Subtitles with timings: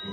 [0.00, 0.08] 今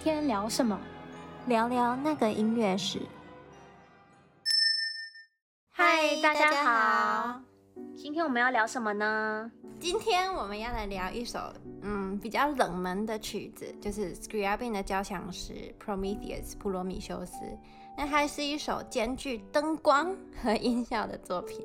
[0.00, 0.76] 天聊什么？
[1.46, 3.00] 聊聊那个音乐史。
[5.70, 7.40] 嗨，大家好。
[7.96, 9.52] 今天我们要聊什么呢？
[9.78, 11.38] 今天我们要来聊一首
[12.18, 15.52] 比较冷门的曲子，就是 Scriabin 的交响诗
[15.84, 17.34] 《Prometheus》普罗米修斯。
[17.96, 21.64] 那它是一首兼具灯光和音效的作品。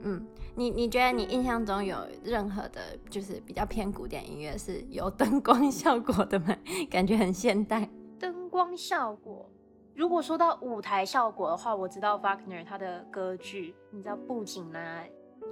[0.00, 0.24] 嗯，
[0.54, 6.56] 你你觉得你印象中有任何的，就是比较偏古典音乐是有灯光效果的吗？
[6.90, 7.88] 感觉很现代。
[8.18, 9.50] 灯光效果，
[9.94, 15.04] 如果说到舞台效果的话，我知道 Wagner 他的歌剧，你知道布景啊。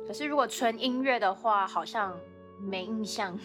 [0.06, 2.16] 可是如果纯音乐的话，好像
[2.60, 3.38] 没印象。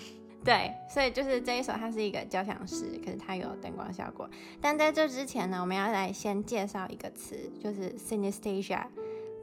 [0.44, 4.30] 对，所以就是这一首，它是一个交响诗，可是它有灯光效果。
[4.60, 8.84] 但在这之前呢，我们要来先介绍一个词，就是 synesthesia，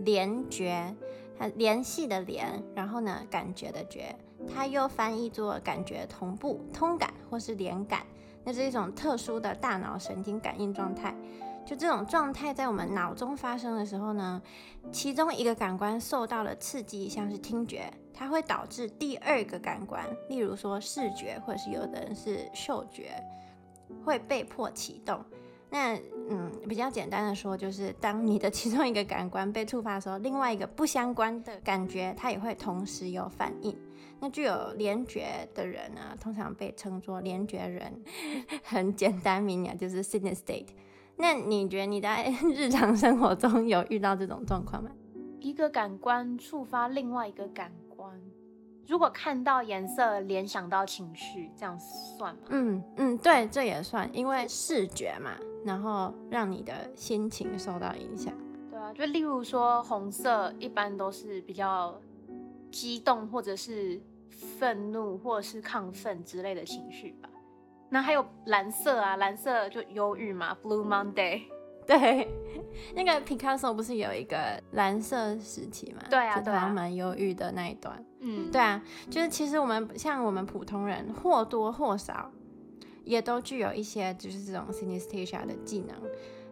[0.01, 0.95] 联觉。
[1.41, 4.13] 它联系的联，然后呢，感觉的觉，
[4.53, 8.03] 它又翻译作感觉同步、通感或是联感。
[8.43, 11.15] 那是一种特殊的大脑神经感应状态。
[11.65, 14.43] 就这种状态在我们脑中发生的时候呢，
[14.91, 23.13] 其中一个感官受到了刺激，像是听觉，它会导致第二个感官，例如说视觉，或者是有的人是嗅觉，
[24.05, 25.25] 会被迫启动。
[25.71, 25.95] 那
[26.31, 33.79] 嗯，比较简单的说，就是当你的其中一个感官被触发的时候，另外一个不相关的感觉，它也会同时有反应。
[34.19, 38.03] 那具有联觉的人呢，通常被称作联觉人，
[38.65, 40.67] 很简单明了，就是 synesthete。
[41.17, 44.91] 那你觉得你在 日常生活中有遇到这种状况吗？
[45.39, 47.88] 一个感官触发另外一个感官。
[48.89, 52.41] 如果看到颜色联想到情绪，这样算吗？
[52.49, 58.33] 嗯嗯，对，这也算，因为视觉嘛，然后让你的心情受到影响。
[58.71, 62.01] 对啊，就例如说红色一般都是比较
[62.73, 64.01] 激动，或者是
[64.31, 67.29] 愤怒，或者是亢奋之类的情绪吧。
[67.91, 71.43] 那还有蓝色啊，蓝色就忧郁嘛，Blue Monday。
[71.87, 72.27] 对，
[72.95, 76.03] 那个 Picasso 不是有一个蓝色时期嘛？
[76.09, 78.03] 对啊，对啊，蛮忧郁的那一段。
[78.21, 82.31] 嗯，对啊，就是其实我们像我们普通人或多或少
[83.05, 85.97] 也都具有一些就是这种 synesthesia 的技能。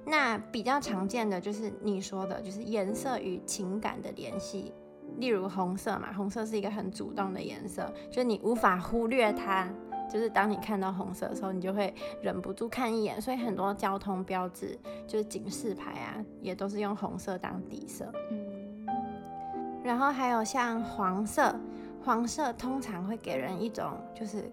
[0.04, 4.72] 那比较常见的就是你说的，就是颜色与情感的联系。
[5.18, 9.68] 例如红色嘛，红色是一个很主动的颜色，就是你无法忽略它。
[10.08, 18.12] 就是当你看到红色的时候，你就会忍不住看一眼，所以很多交通标志，就是警示牌啊，也都是用红色当底色。
[18.30, 18.45] 嗯，
[19.86, 21.54] 然后还有像黄色，
[22.04, 24.52] 黄色通常会给人一种就是。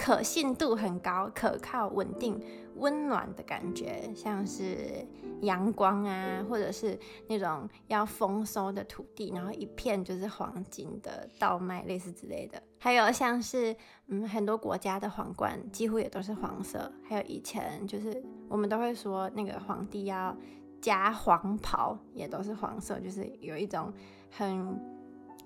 [0.00, 2.40] 可信度很高、可靠、稳定、
[2.76, 5.04] 温暖的感觉，像是
[5.40, 6.96] 阳光啊，或者是
[7.26, 12.62] 那种要丰收的土地，然后一片就是黄金的稻麦，类似之类的。
[12.78, 13.74] 还有像是
[14.06, 16.90] 嗯，很多国家的皇冠几乎也都是黄色。
[17.02, 20.34] 还有以前就是我们都会说那个皇帝要
[20.80, 23.92] 加黄袍，也都是黄色，就是有一种
[24.30, 24.78] 很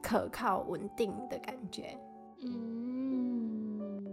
[0.03, 1.99] 可靠、稳定的感觉。
[2.43, 4.05] 嗯。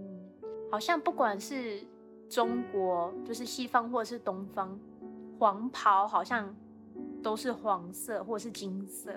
[0.72, 1.84] 好像不管是
[2.30, 4.80] 中国，就是西方或者是东方，
[5.40, 6.56] 黄袍好像
[7.24, 9.12] 都是黄色或者是金色。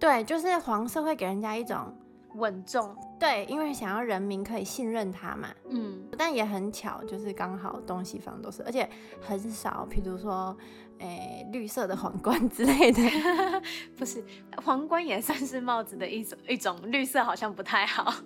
[0.00, 1.94] 对，就是黄色会给人家一种
[2.34, 2.96] 稳重。
[3.18, 5.48] 对，因为想要人民可以信任他嘛。
[5.68, 8.88] 嗯，但也很巧，就是刚好东西方都是，而且
[9.20, 10.56] 很少，比如说，
[10.98, 13.02] 诶、欸，绿色的皇冠之类的。
[13.96, 14.24] 不是，
[14.64, 18.14] 皇冠也算是帽子的一种，一种绿色好像不太好。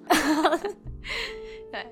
[1.73, 1.87] 对，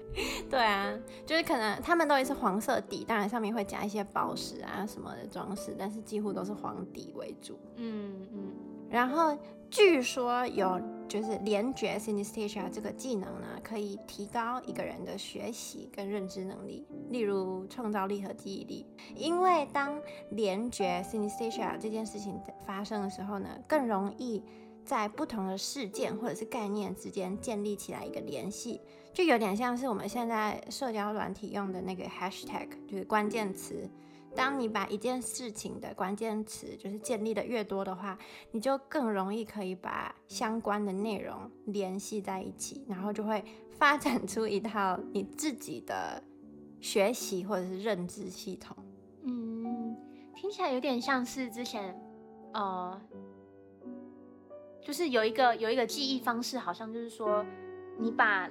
[0.50, 0.92] 对啊，
[1.24, 7.58] 就是可能他们都也是黄色底，当然上面会加一些宝石啊什么的装饰，但是几乎都是黄底为主。
[7.76, 8.52] 嗯嗯。
[8.90, 9.38] 然后
[9.70, 10.78] 据说有
[11.08, 18.86] 就是联觉 synesthesia 这个技能呢，可以提高一个人的学习跟认知能力，例如创造力和记忆力。
[19.14, 20.00] 因为当
[20.30, 24.42] 联觉 synesthesia 这件事情发生的时候呢，更容易
[24.84, 28.80] 在不同的事件或者是概念之间建立起来一个联系。
[29.12, 33.90] 就有点像是我们现在社交软体用的那个 hashtag，就是关键词。
[34.34, 38.16] 当你把一件事情的关键词就是建立的越多的话，
[38.52, 46.22] 你就更容易可以把相关的内容联系在一起，然后就会发展 出一套你自己的
[46.80, 48.76] 学习或者是认知系统。
[49.22, 49.96] 嗯，
[50.34, 51.94] 听起来有点像是之前，
[52.52, 53.00] 呃，
[54.82, 57.44] 就是有一个有一个记忆方式，好像就是说
[57.98, 58.48] 你把。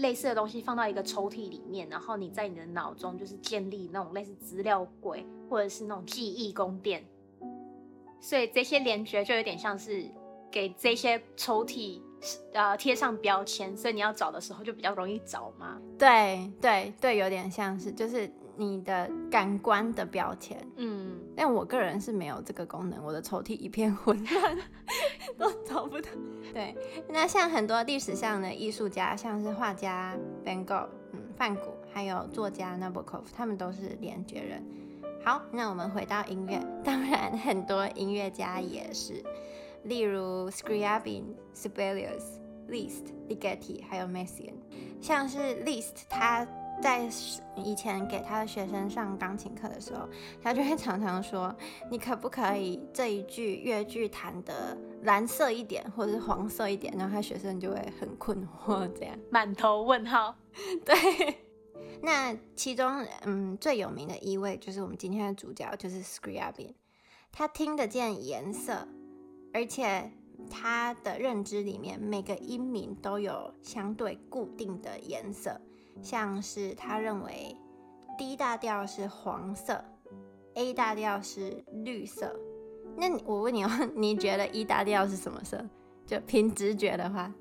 [0.00, 7.04] 类似的东西放到一个抽屉里面，然后你在你的脑中就是建立那种类似资料柜或者是那种记忆宫殿。
[8.20, 10.04] 所以这些联觉就有点像是
[10.50, 12.00] 给这些抽屉
[12.52, 15.80] 呃贴上标签，所以你要找的时候就比较容易找嘛。
[15.98, 18.30] 对对对，有点像是就是。
[18.56, 24.58] 你的感官的标签，嗯，但我个人是没有这个功能，我的抽屉一片混乱，
[25.38, 26.10] 都找不到。
[26.52, 26.76] 对，
[27.08, 30.14] 那像很多历史上的艺术家，像是画家
[30.44, 34.62] Van Gogh，嗯，梵谷，还有作家 Nabokov，他们都是联觉人。
[35.24, 39.24] 好，那我们回到音乐，当然很多音乐家也是，
[39.84, 41.22] 例如 Scriabin、
[41.54, 42.36] Sibelius、
[42.68, 44.56] List、Ligeti，还有 Messian，
[45.00, 46.46] 像是 List 他。
[46.82, 47.08] 在
[47.56, 50.08] 以前给他的学生上钢琴课的时候，
[50.42, 51.54] 他就会常常说
[51.90, 60.34] ：“你可不可以这一句乐句弹得蓝色一点，或者是黄色一点？”然后他学生就会很困惑，这样 满头问号。
[60.84, 60.96] 对，
[62.02, 66.72] 那其中嗯最有名的一位就是我们今天的主角，就是 Scriabin。
[67.30, 68.88] 他听得见颜色，
[69.52, 70.10] 而且
[70.50, 75.60] 他的认知里面每个音名都有相对固定的颜色。
[76.02, 77.56] 像是他认为
[78.18, 79.82] D 大调是黄色
[80.54, 82.34] ，A 大调是绿色。
[82.96, 85.64] 那我问你哦， 你觉得 E 大调是什么色？
[86.06, 87.32] 就凭直觉的话，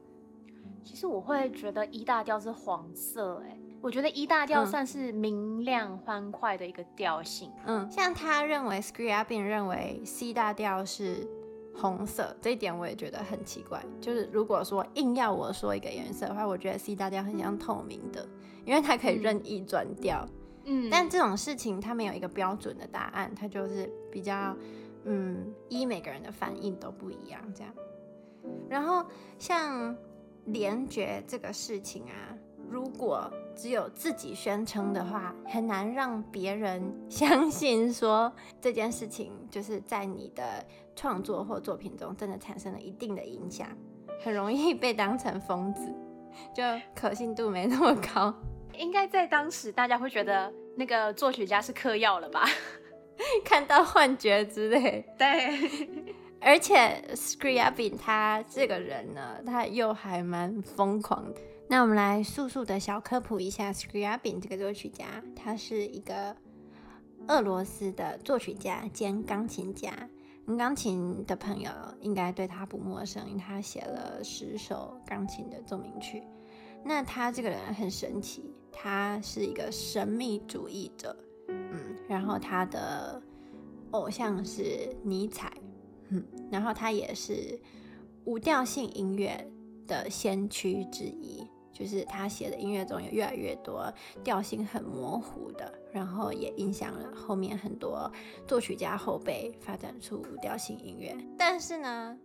[0.84, 3.42] 其实我会觉得 E 大调是黄色。
[3.46, 7.52] 哎，我觉得 E 大调算是明亮欢快的一个调性。
[7.66, 11.28] 嗯，像他认为 Scriabin 认为 C 大调是。
[11.80, 18.28] 红色这一点我也觉得很奇怪，就是如果说硬要我说一个颜色的话，我觉得 C 大调很像透明的，
[18.66, 20.28] 因为它可以任意转调。
[20.66, 24.56] 嗯，但这种事情它没有一个标准的答案，它就是比较
[25.06, 27.74] 嗯，依每个人的反应都不一样这样。
[28.70, 29.04] 然后
[29.38, 29.96] 像
[30.46, 32.36] 联觉这个事情啊，
[32.70, 38.32] 如果只有自己宣称的话，很难让别人相信说
[38.62, 40.44] 这件事情就是在你的。
[40.96, 43.70] 创作或作品中真的产生了一定的影响，
[44.22, 45.96] 很容易被当成疯子，
[46.54, 46.62] 就
[46.94, 48.34] 可信度没那么高。
[48.78, 52.44] 应该在当时，大家会觉得那个作曲家是嗑药了吧？
[53.46, 55.06] 看到幻觉之类。
[55.18, 56.06] 对，
[56.42, 61.40] 而且 Scriabin 他这个人呢，他又还蛮疯狂的。
[61.72, 65.06] 那我们来速速的小科普一下 Scriabin 这个作曲家，
[65.36, 66.36] 他是一个
[67.28, 70.10] 俄罗斯的作曲家兼钢琴家。
[70.58, 71.70] 钢琴的朋友
[72.02, 76.24] 应该对他不陌生，因为他写了十首钢琴的奏鸣曲。
[76.84, 81.16] 那他这个人很神奇，他是一个神秘主义者，
[81.50, 83.22] 嗯，然后他的
[83.92, 85.54] 偶像是尼采，
[86.08, 87.62] 嗯，然后他也是
[88.26, 89.48] 无调性音乐
[89.86, 91.48] 的先驱之一。
[91.80, 93.92] 就是他写的音乐中有越来越多
[94.22, 98.12] 调性很模糊的，然后也影响了后面很多
[98.46, 101.16] 作曲家后辈发展出无调性音乐。
[101.38, 102.18] 但是呢，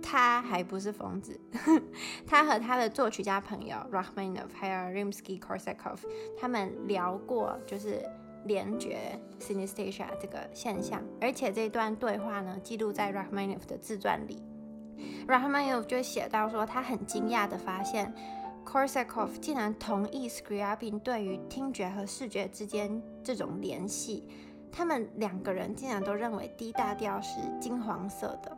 [0.00, 1.38] 他还不是疯子，
[2.24, 5.98] 他和他的作曲家朋友 Rachmaninoff 还有 Rimsky-Korsakov
[6.38, 8.08] 他们聊过，就是
[8.44, 14.40] 联觉 synesthesia 这个现象，而且这段对话呢记录在 Rachmaninoff 的自传里。
[15.26, 18.14] Rachmaninoff 就写到说，他很惊讶的发现。
[18.70, 24.28] Korsakov 竟然同意 Scriabin 对于听觉和视觉之间这种联系，
[24.70, 28.56] 他们两个人竟然都认为 D 大调是金黄色的。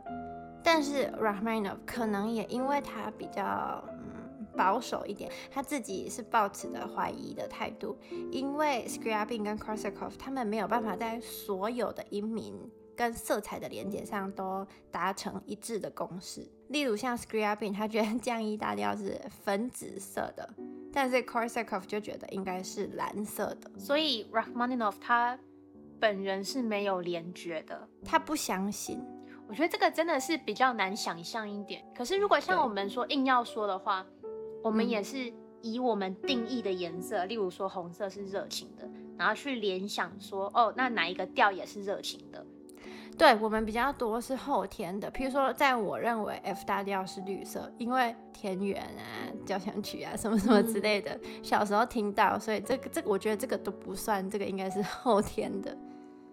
[0.63, 7.97] 但是 Rachmaninoff 可能也因为他比较嗯保守一点，他自己是抱持着怀疑的态度，
[8.31, 12.53] 因为 Scriabin 跟 Korsakov 他们没有办法在所有的音名
[12.95, 16.47] 跟色彩的连接上都达成一致的共识。
[16.73, 20.49] 例如像 Scriabin，他觉得降 E 大调是粉紫色的，
[20.91, 23.71] 但是 Korsakov 就觉得应该是蓝色的。
[23.77, 25.37] 所以 Rachmaninoff 他
[25.99, 28.99] 本人是没有联觉的，他不相信。
[29.47, 31.85] 我觉得这个真的是比较难想象一点。
[31.95, 34.03] 可是如果像我们说硬要说的话，
[34.63, 42.43] 我们也是以我们定义的颜色，嗯、例如说红色是热情的，然后去联想说，哦，那哪一个调也是热情的。
[43.17, 55.77] 对，我们比较多是后天的，譬如说，在我认为 F 大调是绿色，因为田园啊、交响曲啊什么什么之类的，嗯、小时候听到，所以这个这个我觉得这个都不算，这个应该是后天的。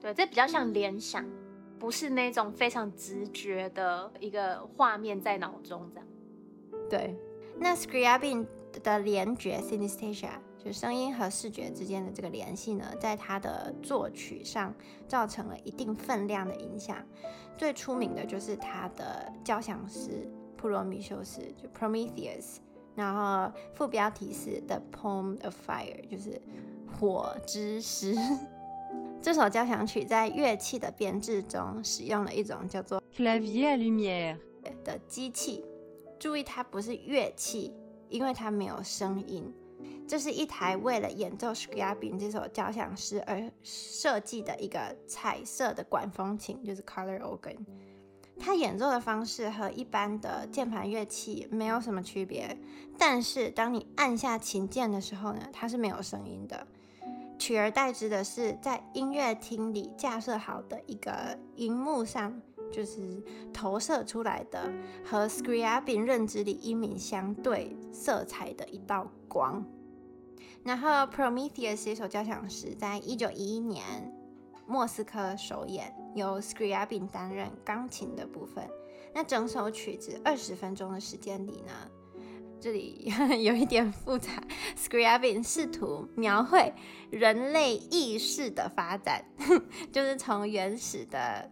[0.01, 1.25] 对，这比较像联想，
[1.79, 6.09] 不是那种非常直觉的一个画面在脑中这样。
[6.89, 7.15] 对，
[7.59, 8.47] 那 Scriabin
[8.83, 10.31] 的联觉 synesthesia
[10.63, 14.75] 就声音和视觉之间的这个联系呢，在他的作曲上
[15.09, 16.97] 造成了一定分量的影响。
[17.57, 22.57] 最出名的就是他的交响诗《普罗米修斯》，就 Prometheus，
[22.95, 26.41] 然后副标题是 The Poem of Fire，就是
[26.99, 28.15] 火之诗。
[29.23, 34.37] 这首交响曲在乐器的编制中使用了一种叫做 clavier lumière
[34.85, 35.65] 的机器。
[36.19, 37.75] 注意，它不是乐器，
[38.09, 39.53] 因为它没有声音。
[40.07, 47.57] 这是一台为了演奏 s c r a b i n 这首交响诗而设计的一个彩色的管风琴，就是 color organ。
[48.39, 52.59] 它演奏的方式和一般的键盘乐器没有什么区别，
[52.99, 56.67] 但是当你按下琴键的时候呢，它是没有声音的。
[57.39, 63.23] 取而代之的是，在音乐厅里架设好的一个荧幕上，就是
[63.53, 64.73] 投射出来的
[65.05, 69.65] 和 Scriabin 认知里音名相对色彩的一道光。
[70.63, 74.13] 然后 Prometheus 这首交响诗在一九一一年
[74.67, 78.69] 莫斯科首演，由 Scriabin 担任钢琴的部分。
[79.13, 81.73] 那整首曲子二十分钟的时间里呢，
[82.61, 83.13] 这里
[83.43, 84.31] 有一点复杂。
[84.79, 86.73] Scriabin 试图描绘
[87.11, 89.25] 人类意识的发展，
[89.91, 91.51] 就是从原始的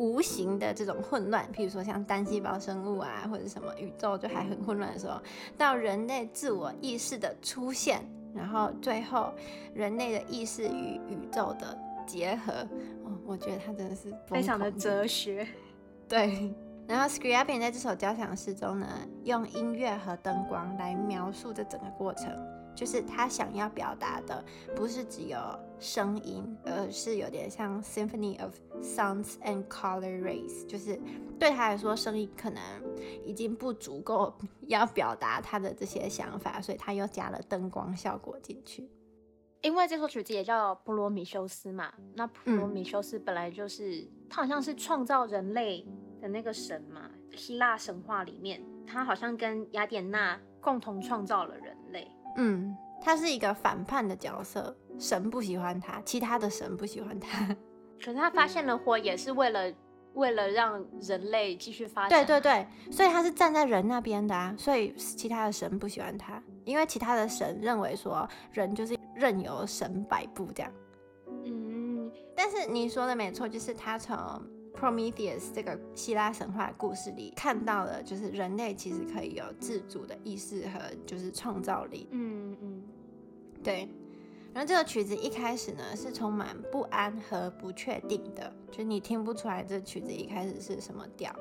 [0.00, 5.20] 无形的这种混乱，譬如说像单细胞生物啊，或者什么宇宙就还很混乱的时候，
[5.58, 8.02] 到人类自我意识的出现，
[8.34, 9.30] 然后最后
[9.74, 12.66] 人类的意识与宇宙的结合。
[13.04, 15.46] 哦，我觉得它真的是非常的哲学，
[16.08, 16.50] 对。
[16.88, 18.86] 然后 Scriabin 在这首交响诗中呢，
[19.24, 22.26] 用音乐和灯光来描述这整个过程，
[22.74, 25.38] 就是他想要表达的不是只有
[25.78, 30.98] 声音，而是有点像 Symphony of Sounds and Color Rays，就是
[31.38, 32.62] 对他来说，声音可能
[33.24, 34.32] 已经不足够
[34.68, 38.88] 要表达他的这些想法，所以他又加了灯光效果进去。
[39.62, 45.86] 因为这首曲子也叫普罗米修斯嘛，那普罗米修斯本来就是、嗯、他好像是创造人类。
[46.20, 52.06] 的那个神嘛，希腊神话里面，他好像跟雅典娜共同创造了人类。
[52.36, 57.46] 嗯，他是一个反叛的角色，神不喜欢他，其他的神不喜欢他。
[57.98, 59.72] 可是他发现了火，也是为了
[60.14, 62.10] 为了让人类继续发展。
[62.10, 64.54] 对对对，所以他是站在人那边的啊。
[64.56, 70.72] 所以其他的神不喜欢他，因为其他的神认为说人就是任由神摆布这样。
[71.44, 74.16] 嗯，但是你说的没错，就是他从。
[74.74, 82.08] Prometheus 这个希腊神话故事里看到了，就是人类其实可以有自主的意识和就是创造力。
[82.10, 82.82] 嗯嗯，
[83.62, 83.88] 对。
[84.52, 91.34] 然后这个曲子一开始呢是充满不安和不确定的，就是你听不出来这曲子一开始是什么调。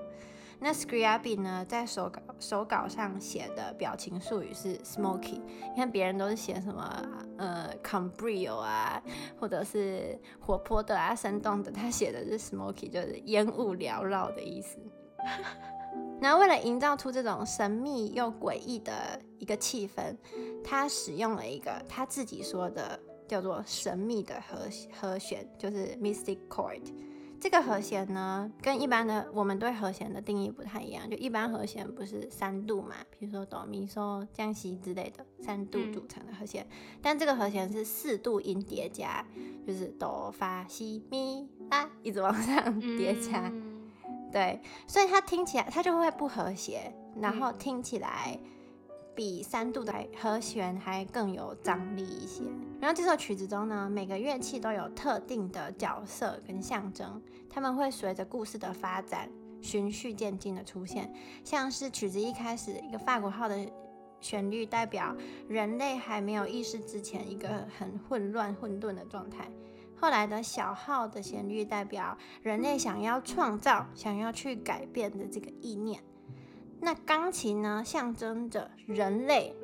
[0.61, 5.41] 那 Scriabin 呢，在手稿手稿上写的表情术语是 smoky。
[5.69, 7.01] 你看别人都是写什么
[7.37, 9.01] 呃 cambrio 啊，
[9.39, 14.77] 或者是活泼的啊、生动的，他写的是 smoky，就是烟雾缭绕的意思。
[16.21, 20.13] 那为了营造出这种神秘又诡异的一个气氛，
[20.61, 24.67] 他使用了一个他自己说的叫做神秘的和
[24.99, 26.81] 和弦，就是 mystic chord。
[27.41, 31.09] 这个和弦呢，跟一般的我们对和弦的定义不太一样。
[31.09, 39.25] 就一般和弦不是三度嘛，比如说哆咪嗦降西之类的三度组成的和弦，嗯、但这个和弦是四度音叠加，
[39.65, 43.49] 就是哆发西咪拉，一直往上叠加。
[43.53, 43.89] 嗯、
[44.31, 48.37] 对，所以它听起来它就会不和谐，然后听起来。
[49.19, 52.45] 比三度的和弦还更有张力一些。
[52.79, 59.29] 然后这首曲子中呢，每个乐器都有特定的角色跟象征，他们会随着故事的发展
[59.61, 61.13] 循序渐进的出现。
[61.43, 63.69] 像是曲子一开始一个法国号的
[64.21, 65.13] 旋律，代表
[65.49, 69.51] 人类还没有意识之前一个很混乱混沌的状态。
[69.97, 76.01] 后来的小号的旋律，代表人类想要创造、想要去改变的这个意念。
[76.81, 79.55] 那钢琴呢，象征着人类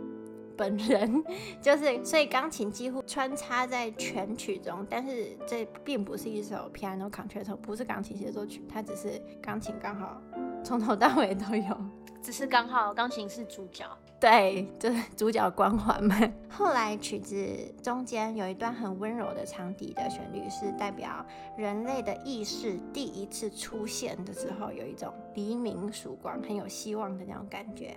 [0.58, 1.24] 本人，
[1.62, 10.22] 就是所以钢琴几乎穿插在全曲中，但是这并不是一首 piano concerto，不是钢琴协奏曲，它只是钢琴刚好
[10.64, 11.78] 从头到尾都有。
[12.22, 13.86] 只是刚好钢琴是主角，
[14.20, 16.18] 对，就是主角光环嘛。
[16.50, 17.38] 后来曲子
[17.84, 21.24] 中间有一段很温柔的长笛的旋律，是代表
[21.58, 27.96] 人类的意识第一次出现的时候，有一种黎明曙光，很有希望的那种感觉。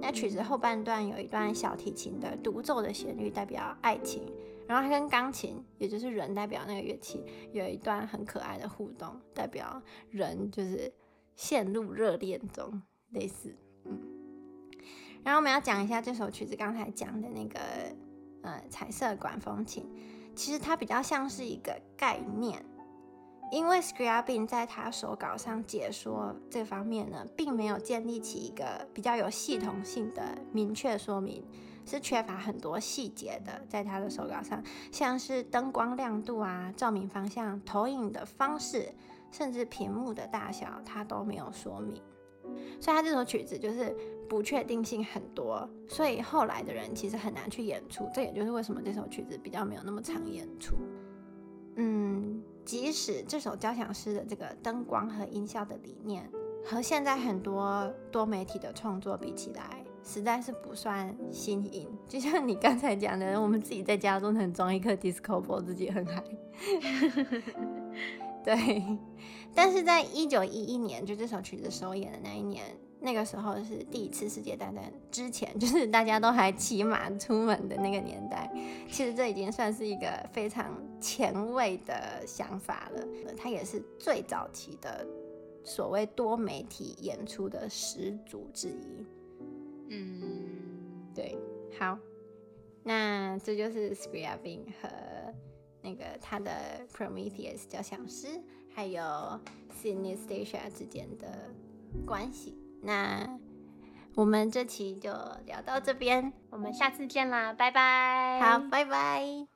[0.00, 4.22] 那曲子后半段有一段小提琴的独奏的旋律，代表爱情，
[4.66, 9.80] 然后它跟钢琴，也就是人代表那个乐器，有一段很可爱的互动，代表
[10.10, 10.92] 人就是
[11.36, 13.54] 陷入热恋中，类似。
[13.84, 13.98] 嗯，
[15.24, 17.58] 然后我们要讲一下这首曲子刚才讲的那个
[18.42, 19.88] 呃彩色管风琴，
[20.36, 22.62] 其实它比较像是一个概念，
[23.50, 31.42] 因为 Scriabin 在他手稿上解说这方面呢，并没有建立起一个比较有系统性的明确说明，
[31.86, 33.64] 是缺乏很多细节的。
[33.66, 34.62] 在他的手稿上，
[34.92, 38.92] 像是灯光亮度啊、照明方向、投影的方式，
[39.30, 42.02] 甚至屏幕的大小，他都没有说明。
[42.80, 43.94] 所以他这首曲子就是
[44.28, 48.08] 不确定性很多，所以后来的人其实很难去演出。
[48.12, 50.76] 这也就是为什么这首曲子比较没有那么常演出。
[51.76, 56.30] 嗯，即使这首交响诗的这个灯光和音效的理念
[56.64, 61.88] 和现在很多多媒体的创作比起来，实在是不算新颖。
[62.08, 66.22] 就像你刚才讲的，我们自己在家中能装一颗 disco ball，自己很嗨。
[68.44, 68.54] 对，
[69.54, 72.62] 但是在一九一一年，就这首曲子首演的那一年，
[73.00, 78.50] 那个时候是第一次世界大战之前，就是大家都还骑马出门的那个年代。
[78.90, 83.06] 其实这已经算是一个非常前卫的想法了。
[83.36, 85.06] 它也是最早期的
[85.62, 89.06] 所谓多媒体演出的始祖之一。
[89.88, 91.38] 嗯，对，
[91.78, 91.98] 好，
[92.82, 94.88] 那这就是 Scriabin 和。
[95.84, 96.50] 那个他的
[96.92, 98.26] Prometheus 交响诗，
[98.74, 99.02] 还有
[99.80, 101.50] Synesthesia 之间的
[102.06, 102.58] 关系。
[102.82, 103.38] 那
[104.14, 105.12] 我们这期就
[105.44, 108.40] 聊到这边，我们下次见啦，拜拜。
[108.40, 109.53] 好，拜拜。